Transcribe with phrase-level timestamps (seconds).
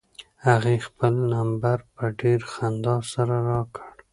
[0.45, 3.89] هغې خپل نمبر په ډېرې خندا سره راکړ.